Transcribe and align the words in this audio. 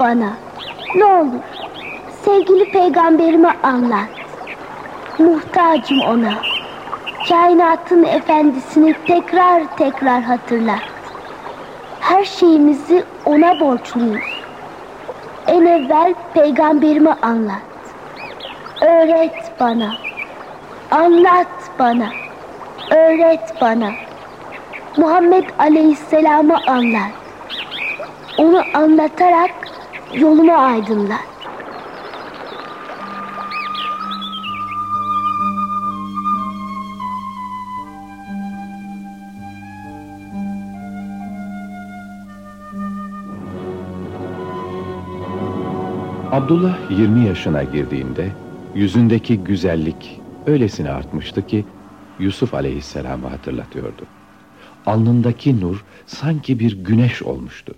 bana. 0.00 0.32
Ne 0.94 1.04
olur 1.04 1.40
sevgili 2.26 2.70
peygamberime 2.70 3.52
anlat. 3.62 4.08
Muhtacım 5.18 6.00
ona. 6.00 6.34
Kainatın 7.28 8.04
efendisini 8.04 8.94
tekrar 9.06 9.76
tekrar 9.76 10.22
hatırlat. 10.22 10.82
Her 12.00 12.24
şeyimizi 12.24 13.04
ona 13.24 13.60
borçluyuz. 13.60 14.24
En 15.46 15.66
evvel 15.66 16.14
peygamberime 16.34 17.16
anlat. 17.22 17.62
Öğret 18.80 19.60
bana. 19.60 19.94
Anlat 20.90 21.48
bana. 21.78 22.08
Öğret 22.90 23.60
bana. 23.60 23.90
Muhammed 24.96 25.44
Aleyhisselam'ı 25.58 26.56
anlat. 26.66 27.12
Onu 28.38 28.62
anlatarak 28.74 29.65
yolumu 30.14 30.52
aydınlat. 30.52 31.20
Abdullah 46.32 46.90
20 46.90 47.26
yaşına 47.26 47.62
girdiğinde 47.62 48.32
yüzündeki 48.74 49.38
güzellik 49.38 50.20
öylesine 50.46 50.90
artmıştı 50.90 51.46
ki 51.46 51.64
Yusuf 52.18 52.54
aleyhisselamı 52.54 53.28
hatırlatıyordu. 53.28 54.06
Alnındaki 54.86 55.60
nur 55.60 55.84
sanki 56.06 56.58
bir 56.58 56.84
güneş 56.84 57.22
olmuştu. 57.22 57.74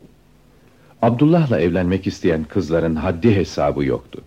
Abdullah'la 1.02 1.60
evlenmek 1.60 2.06
isteyen 2.06 2.44
kızların 2.44 2.94
haddi 2.96 3.36
hesabı 3.36 3.84
yoktu. 3.84 4.22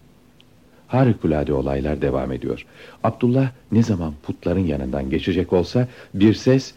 Harikulade 0.88 1.54
olaylar 1.54 2.02
devam 2.02 2.32
ediyor. 2.32 2.66
Abdullah 3.04 3.50
ne 3.72 3.84
zaman 3.84 4.14
putların 4.24 4.66
yanından 4.66 5.10
geçecek 5.10 5.54
olsa 5.54 5.88
bir 6.14 6.34
ses 6.34 6.74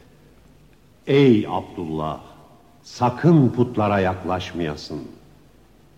Ey 1.07 1.47
Abdullah! 1.49 2.21
Sakın 2.83 3.49
putlara 3.49 3.99
yaklaşmayasın. 3.99 5.01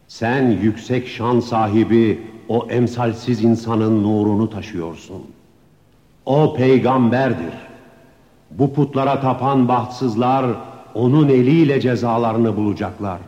Sen 0.09 0.51
yüksek 0.51 1.09
şan 1.09 1.41
sahibi 1.41 2.21
o 2.49 2.67
emsalsiz 2.71 3.45
insanın 3.45 4.03
nurunu 4.03 4.51
taşıyorsun. 4.51 5.23
O 6.27 6.55
peygamberdir. 6.55 7.55
Bu 8.51 8.75
putlara 8.75 9.21
tapan 9.21 9.69
bahtsızlar 9.69 10.47
onun 10.95 11.29
eliyle 11.29 11.81
cezalarını 11.81 12.57
bulacaklar. 12.57 13.19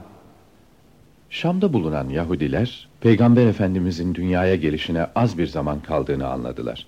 Şam'da 1.31 1.73
bulunan 1.73 2.09
Yahudiler, 2.09 2.89
Peygamber 3.01 3.47
Efendimizin 3.47 4.15
dünyaya 4.15 4.57
gelişine 4.57 5.07
az 5.15 5.39
bir 5.39 5.47
zaman 5.47 5.81
kaldığını 5.81 6.29
anladılar. 6.29 6.87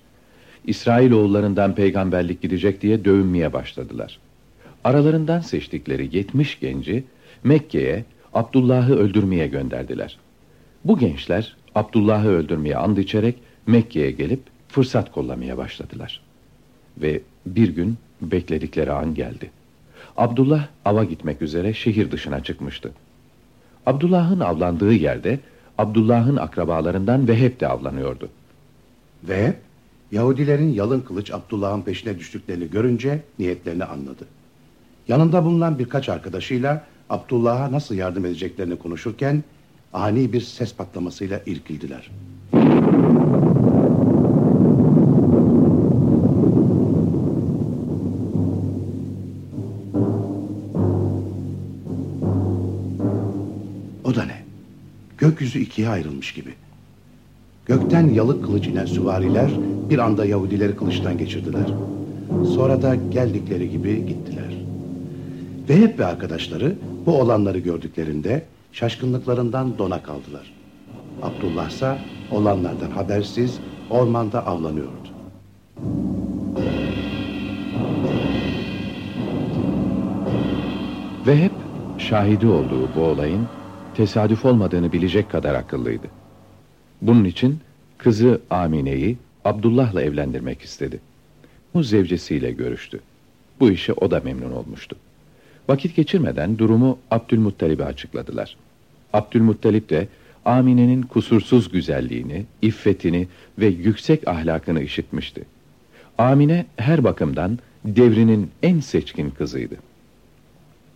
İsrailoğullarından 0.65 1.75
peygamberlik 1.75 2.41
gidecek 2.41 2.81
diye 2.81 3.05
dövünmeye 3.05 3.53
başladılar. 3.53 4.19
Aralarından 4.83 5.39
seçtikleri 5.39 6.17
70 6.17 6.59
genci 6.59 7.03
Mekke'ye 7.43 8.05
Abdullah'ı 8.33 8.95
öldürmeye 8.95 9.47
gönderdiler. 9.47 10.17
Bu 10.85 10.99
gençler 10.99 11.55
Abdullah'ı 11.75 12.27
öldürmeye 12.29 12.77
and 12.77 12.97
içerek 12.97 13.35
Mekke'ye 13.67 14.11
gelip 14.11 14.41
fırsat 14.67 15.11
kollamaya 15.11 15.57
başladılar. 15.57 16.21
Ve 16.97 17.21
bir 17.45 17.69
gün 17.69 17.97
bekledikleri 18.21 18.91
an 18.91 19.13
geldi. 19.13 19.51
Abdullah 20.17 20.67
ava 20.85 21.03
gitmek 21.03 21.41
üzere 21.41 21.73
şehir 21.73 22.11
dışına 22.11 22.43
çıkmıştı. 22.43 22.91
Abdullah'ın 23.85 24.39
avlandığı 24.39 24.93
yerde 24.93 25.39
Abdullah'ın 25.77 26.35
akrabalarından 26.35 27.27
Veheb 27.27 27.59
de 27.59 27.67
avlanıyordu. 27.67 28.29
Ve 29.23 29.53
Yahudilerin 30.11 30.73
yalın 30.73 31.01
kılıç 31.01 31.31
Abdullah'ın 31.31 31.81
peşine 31.81 32.19
düştüklerini 32.19 32.69
görünce 32.69 33.23
niyetlerini 33.39 33.83
anladı. 33.83 34.25
Yanında 35.07 35.45
bulunan 35.45 35.79
birkaç 35.79 36.09
arkadaşıyla 36.09 36.85
Abdullah'a 37.09 37.71
nasıl 37.71 37.95
yardım 37.95 38.25
edeceklerini 38.25 38.75
konuşurken 38.75 39.43
ani 39.93 40.33
bir 40.33 40.41
ses 40.41 40.75
patlamasıyla 40.75 41.41
irkildiler. 41.45 42.11
Gökyüzü 55.31 55.59
ikiye 55.59 55.89
ayrılmış 55.89 56.33
gibi. 56.33 56.53
Gökten 57.65 58.09
yalık 58.09 58.45
kılıç 58.45 58.67
inen 58.67 58.85
süvariler 58.85 59.51
bir 59.89 59.99
anda 59.99 60.25
Yahudileri 60.25 60.75
kılıçtan 60.75 61.17
geçirdiler. 61.17 61.67
Sonra 62.55 62.81
da 62.81 62.95
geldikleri 62.95 63.69
gibi 63.69 64.05
gittiler. 64.05 64.57
Veheb 65.69 65.99
ve 65.99 66.05
arkadaşları 66.05 66.75
bu 67.05 67.21
olanları 67.21 67.59
gördüklerinde 67.59 68.45
şaşkınlıklarından 68.71 69.77
dona 69.77 70.03
kaldılar. 70.03 70.53
Abdullah 71.21 71.69
ise 71.69 71.97
olanlardan 72.31 72.91
habersiz 72.91 73.59
ormanda 73.89 74.45
avlanıyordu. 74.47 75.07
Veheb 81.27 81.51
şahidi 81.97 82.47
olduğu 82.47 82.89
bu 82.95 83.01
olayın 83.01 83.47
tesadüf 83.95 84.45
olmadığını 84.45 84.91
bilecek 84.91 85.31
kadar 85.31 85.55
akıllıydı. 85.55 86.07
Bunun 87.01 87.23
için 87.23 87.59
kızı 87.97 88.41
Amine'yi 88.49 89.17
Abdullah'la 89.45 90.01
evlendirmek 90.01 90.61
istedi. 90.61 90.99
Bu 91.73 91.83
zevcesiyle 91.83 92.51
görüştü. 92.51 92.99
Bu 93.59 93.71
işe 93.71 93.93
o 93.93 94.11
da 94.11 94.19
memnun 94.19 94.51
olmuştu. 94.51 94.95
Vakit 95.69 95.95
geçirmeden 95.95 96.57
durumu 96.57 96.97
Abdülmuttalib'e 97.11 97.85
açıkladılar. 97.85 98.57
Abdülmuttalip 99.13 99.89
de 99.89 100.07
Amine'nin 100.45 101.01
kusursuz 101.01 101.71
güzelliğini, 101.71 102.45
iffetini 102.61 103.27
ve 103.59 103.67
yüksek 103.67 104.27
ahlakını 104.27 104.81
işitmişti. 104.81 105.43
Amine 106.17 106.65
her 106.77 107.03
bakımdan 107.03 107.59
devrinin 107.85 108.51
en 108.63 108.79
seçkin 108.79 109.29
kızıydı. 109.29 109.75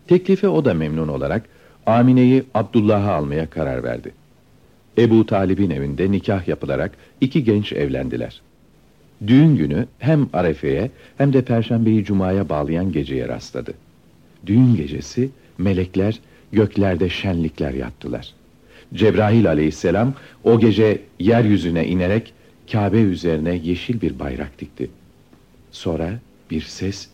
Teklife 0.08 0.48
o 0.48 0.66
da 0.66 0.74
memnun 0.74 1.08
olarak 1.08 1.46
Amine'yi 1.86 2.44
Abdullah'a 2.54 3.14
almaya 3.14 3.50
karar 3.50 3.84
verdi. 3.84 4.12
Ebu 4.98 5.26
Talib'in 5.26 5.70
evinde 5.70 6.12
nikah 6.12 6.48
yapılarak 6.48 6.92
iki 7.22 7.44
genç 7.44 7.74
evlendiler. 7.74 8.42
Düğün 9.28 9.56
günü 9.56 9.88
hem 10.00 10.30
Arefe'ye 10.34 10.92
hem 11.18 11.34
de 11.34 11.42
Perşembeyi 11.42 12.04
Cuma'ya 12.06 12.50
bağlayan 12.50 12.92
geceye 12.92 13.28
rastladı. 13.28 13.74
Düğün 14.46 14.76
gecesi 14.76 15.30
melekler 15.58 16.20
göklerde 16.52 17.10
şenlikler 17.10 17.74
yaptılar. 17.74 18.34
Cebrail 18.94 19.48
aleyhisselam 19.48 20.14
o 20.44 20.60
gece 20.60 21.02
yeryüzüne 21.20 21.88
inerek 21.88 22.34
Kabe 22.72 23.02
üzerine 23.02 23.56
yeşil 23.64 24.02
bir 24.02 24.20
bayrak 24.20 24.60
dikti. 24.60 24.90
Sonra 25.72 26.10
bir 26.52 26.62
ses 26.62 27.08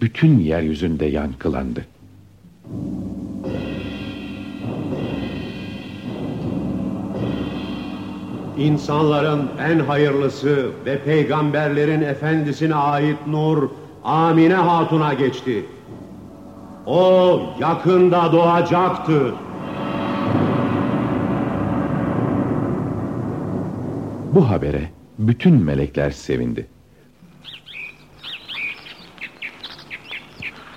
bütün 0.00 0.38
yeryüzünde 0.38 1.06
yankılandı. 1.06 1.86
İnsanların 8.58 9.50
en 9.60 9.78
hayırlısı 9.78 10.70
ve 10.86 10.98
peygamberlerin 11.04 12.00
efendisine 12.00 12.74
ait 12.74 13.26
nur 13.26 13.68
Amine 14.04 14.54
Hatun'a 14.54 15.14
geçti. 15.14 15.66
O 16.86 17.40
yakında 17.60 18.32
doğacaktır. 18.32 19.34
Bu 24.34 24.50
habere 24.50 24.90
bütün 25.18 25.54
melekler 25.54 26.10
sevindi. 26.10 26.66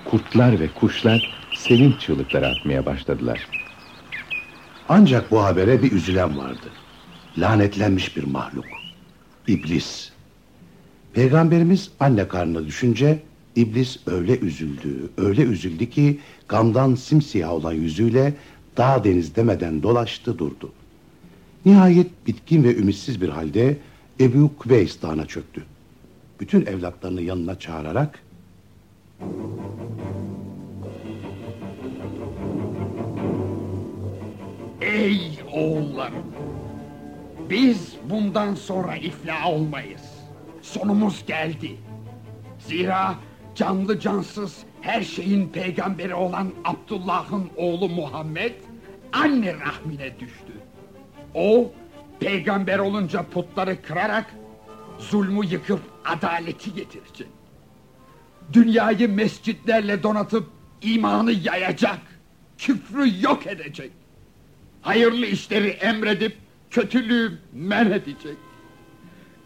Kurtlar 0.04 0.60
ve 0.60 0.72
kuşlar 0.72 1.22
sevinç 1.52 2.00
çığlıkları 2.00 2.48
atmaya 2.48 2.86
başladılar. 2.86 3.40
Ancak 4.88 5.30
bu 5.30 5.44
habere 5.44 5.82
bir 5.82 5.92
üzülen 5.92 6.38
vardı. 6.38 6.72
Lanetlenmiş 7.38 8.16
bir 8.16 8.24
mahluk. 8.24 8.64
İblis. 9.46 10.10
Peygamberimiz 11.12 11.90
anne 12.00 12.28
karnına 12.28 12.66
düşünce 12.66 13.22
İblis 13.56 13.98
öyle 14.06 14.38
üzüldü, 14.38 15.10
öyle 15.16 15.42
üzüldü 15.42 15.90
ki 15.90 16.18
gamdan 16.48 16.94
simsiyah 16.94 17.52
olan 17.52 17.72
yüzüyle 17.72 18.34
dağ 18.76 19.04
deniz 19.04 19.36
demeden 19.36 19.82
dolaştı 19.82 20.38
durdu. 20.38 20.72
Nihayet 21.66 22.26
bitkin 22.26 22.64
ve 22.64 22.76
ümitsiz 22.76 23.20
bir 23.20 23.28
halde 23.28 23.76
Ebu 24.20 24.50
Kubeys 24.58 25.02
dağına 25.02 25.26
çöktü. 25.26 25.64
Bütün 26.40 26.66
evlatlarını 26.66 27.22
yanına 27.22 27.58
çağırarak 27.58 28.22
Ey 34.80 35.38
oğullarım! 35.52 36.57
Biz 37.50 37.94
bundan 38.10 38.54
sonra 38.54 38.96
iflah 38.96 39.46
olmayız. 39.46 40.02
Sonumuz 40.62 41.26
geldi. 41.26 41.76
Zira 42.58 43.14
canlı 43.54 44.00
cansız 44.00 44.58
her 44.80 45.02
şeyin 45.02 45.48
peygamberi 45.48 46.14
olan 46.14 46.52
Abdullah'ın 46.64 47.50
oğlu 47.56 47.88
Muhammed 47.88 48.52
anne 49.12 49.54
rahmine 49.54 50.20
düştü. 50.20 50.52
O 51.34 51.72
peygamber 52.20 52.78
olunca 52.78 53.22
putları 53.22 53.82
kırarak 53.82 54.34
zulmü 54.98 55.46
yıkıp 55.46 55.80
adaleti 56.04 56.74
getirecek. 56.74 57.28
Dünyayı 58.52 59.08
mescitlerle 59.08 60.02
donatıp 60.02 60.50
imanı 60.82 61.32
yayacak, 61.32 62.00
küfrü 62.58 63.22
yok 63.22 63.46
edecek. 63.46 63.92
Hayırlı 64.82 65.26
işleri 65.26 65.68
emredip 65.68 66.36
kötülüğü 66.70 67.38
men 67.52 67.86
edecek. 67.86 68.36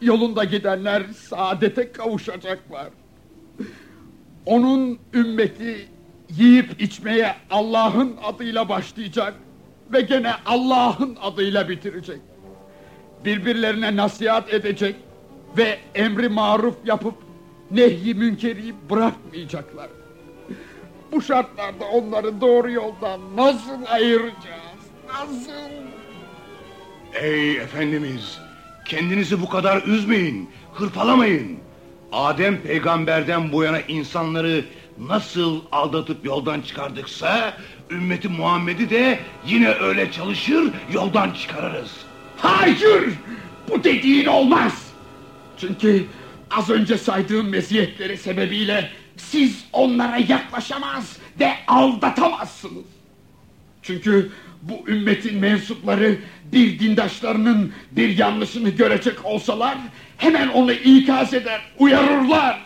Yolunda 0.01 0.45
gidenler 0.45 1.03
saadete 1.17 1.93
kavuşacaklar. 1.93 2.89
Onun 4.47 4.99
ümmeti 5.15 5.89
yiyip 6.39 6.83
içmeye 6.83 7.35
Allah'ın 7.51 8.17
adıyla 8.23 8.69
başlayacak 8.69 9.35
ve 9.93 10.01
gene 10.01 10.33
Allah'ın 10.47 11.17
adıyla 11.23 11.69
bitirecek. 11.69 12.21
Birbirlerine 13.25 13.97
nasihat 13.97 14.55
edecek 14.55 14.97
ve 15.57 15.79
emri 15.95 16.29
maruf 16.29 16.77
yapıp 16.85 17.15
nehyi 17.71 18.15
münkeri 18.15 18.75
bırakmayacaklar. 18.91 19.89
Bu 21.13 21.23
şartlarda 21.23 21.85
onları 21.85 22.41
doğru 22.41 22.71
yoldan 22.71 23.21
nasıl 23.37 23.87
ayıracağız? 23.89 24.83
Nasıl? 25.09 26.02
Ey 27.15 27.57
Efendimiz! 27.57 28.39
Kendinizi 28.85 29.43
bu 29.43 29.49
kadar 29.49 29.83
üzmeyin, 29.83 30.51
hırpalamayın. 30.75 31.59
Adem 32.13 32.61
peygamberden 32.61 33.53
bu 33.53 33.63
yana 33.63 33.81
insanları 33.81 34.65
nasıl 34.99 35.61
aldatıp 35.73 36.25
yoldan 36.25 36.61
çıkardıksa... 36.61 37.55
...ümmeti 37.91 38.29
Muhammed'i 38.29 38.91
de 38.91 39.19
yine 39.47 39.69
öyle 39.69 40.13
çalışır, 40.13 40.71
yoldan 40.93 41.31
çıkarırız. 41.31 41.91
Hayır! 42.37 43.13
Bu 43.69 43.85
dediğin 43.85 44.27
olmaz! 44.27 44.87
Çünkü 45.59 46.07
az 46.51 46.71
önce 46.71 46.99
saydığım 46.99 47.49
meziyetleri 47.49 48.17
sebebiyle 48.19 48.91
siz 49.17 49.65
onlara 49.73 50.17
yaklaşamaz 50.17 51.17
ve 51.41 51.53
aldatamazsınız. 51.67 52.85
Çünkü 53.83 54.33
bu 54.63 54.89
ümmetin 54.91 55.39
mensupları 55.39 56.17
bir 56.53 56.79
dindaşlarının 56.79 57.73
bir 57.91 58.19
yanlışını 58.19 58.71
görecek 58.71 59.25
olsalar 59.25 59.79
hemen 60.17 60.49
onu 60.49 60.73
ikaz 60.73 61.35
eder, 61.35 61.61
uyarırlar, 61.79 62.59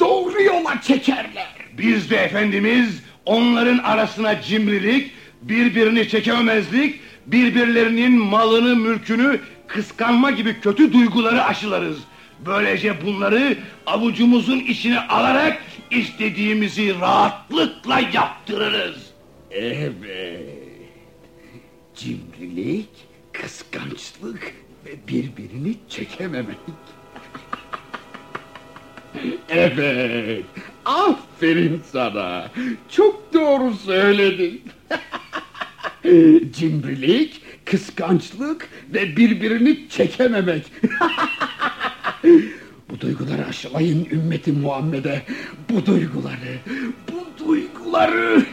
doğru 0.00 0.42
yola 0.42 0.80
çekerler. 0.82 1.54
Biz 1.78 2.10
de 2.10 2.16
Efendimiz 2.16 3.02
onların 3.26 3.78
arasına 3.78 4.42
cimrilik, 4.42 5.10
birbirini 5.42 6.08
çekememezlik, 6.08 7.00
birbirlerinin 7.26 8.12
malını, 8.12 8.76
mülkünü 8.76 9.40
kıskanma 9.66 10.30
gibi 10.30 10.60
kötü 10.60 10.92
duyguları 10.92 11.44
aşılarız. 11.44 11.98
Böylece 12.46 13.06
bunları 13.06 13.56
avucumuzun 13.86 14.58
içine 14.58 15.00
alarak 15.00 15.62
istediğimizi 15.90 17.00
rahatlıkla 17.00 18.00
yaptırırız. 18.00 18.96
Evet. 19.50 20.57
Cimrilik, 21.98 22.88
kıskançlık 23.32 24.52
ve 24.86 24.90
birbirini 25.08 25.74
çekememek. 25.88 26.56
evet. 29.48 30.44
Aferin 30.84 31.82
sana. 31.92 32.50
Çok 32.88 33.34
doğru 33.34 33.74
söyledin. 33.74 34.62
Cimrilik, 36.52 37.42
kıskançlık 37.64 38.68
ve 38.94 39.16
birbirini 39.16 39.88
çekememek. 39.88 40.72
Bu 42.90 43.00
duyguları 43.00 43.46
aşılayın 43.46 44.04
ümmeti 44.04 44.52
Muhammed'e. 44.52 45.22
Bu 45.70 45.86
duyguları, 45.86 46.58
bu 47.12 47.44
duyguları. 47.46 48.46